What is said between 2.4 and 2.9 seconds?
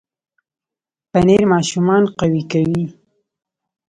کوي.